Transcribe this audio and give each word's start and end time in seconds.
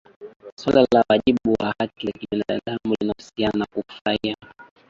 Suala 0.57 0.87
la 0.91 1.03
wajibu 1.09 1.53
wa 1.59 1.73
haki 1.79 2.05
za 2.07 2.11
kibinadamu 2.11 2.95
linahusiana 2.99 3.59
na 3.59 3.65
kufurahia 3.65 4.35